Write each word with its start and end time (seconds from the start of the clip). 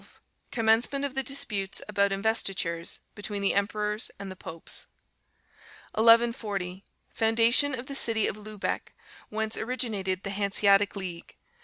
Commencement 0.51 1.05
of 1.05 1.13
the 1.13 1.21
disputes 1.21 1.79
about 1.87 2.11
investitures 2.11 3.01
between 3.13 3.43
the 3.43 3.53
emperors 3.53 4.09
and 4.17 4.31
the 4.31 4.35
popes. 4.35 4.87
1140. 5.93 6.83
Foundation 7.13 7.77
of 7.77 7.85
the 7.85 7.93
city 7.93 8.25
of 8.25 8.35
Lubeck, 8.35 8.95
whence 9.29 9.55
originated 9.57 10.23
the 10.23 10.31
Hanseatic 10.31 10.95
League. 10.95 11.35